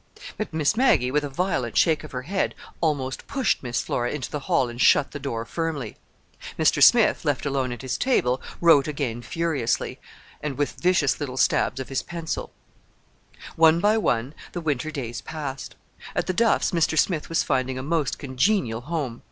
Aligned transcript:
But 0.35 0.51
Miss 0.51 0.75
Maggie, 0.75 1.11
with 1.11 1.23
a 1.23 1.29
violent 1.29 1.77
shake 1.77 2.03
of 2.03 2.11
her 2.11 2.23
head, 2.23 2.55
almost 2.81 3.27
pushed 3.27 3.61
Miss 3.61 3.81
Flora 3.81 4.09
into 4.11 4.31
the 4.31 4.39
hall 4.39 4.67
and 4.67 4.81
shut 4.81 5.11
the 5.11 5.19
door 5.19 5.45
firmly. 5.45 5.95
Mr. 6.57 6.81
Smith, 6.81 7.23
left 7.23 7.45
alone 7.45 7.71
at 7.71 7.83
his 7.83 7.99
table, 7.99 8.41
wrote 8.61 8.87
again 8.87 9.21
furiously, 9.21 9.99
and 10.41 10.57
with 10.57 10.71
vicious 10.81 11.19
little 11.19 11.37
jabs 11.37 11.79
of 11.79 11.89
his 11.89 12.01
pencil........ 12.01 12.51
One 13.55 13.79
by 13.79 13.95
one 13.95 14.33
the 14.53 14.59
winter 14.61 14.89
days 14.89 15.21
passed. 15.21 15.75
At 16.15 16.25
the 16.25 16.33
Duffs' 16.33 16.71
Mr. 16.71 16.97
Smith 16.97 17.29
was 17.29 17.43
finding 17.43 17.77
a 17.77 17.83
most 17.83 18.17
congenial 18.17 18.81
home. 18.81 19.19